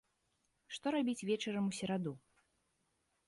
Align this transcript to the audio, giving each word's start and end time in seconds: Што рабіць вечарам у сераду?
Што 0.77 0.93
рабіць 0.95 1.25
вечарам 1.29 1.67
у 1.73 1.75
сераду? 1.79 2.13